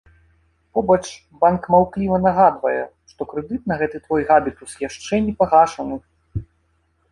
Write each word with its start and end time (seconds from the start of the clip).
Побач 0.77 1.03
банк 1.43 1.61
маўкліва 1.73 2.15
нагадвае, 2.23 2.81
што 3.13 3.29
крэдыт 3.35 3.61
за 3.73 3.79
гэты 3.83 3.97
твой 4.09 4.21
габітус 4.33 4.71
яшчэ 4.87 5.23
не 5.29 5.33
пагашаны. 5.45 5.95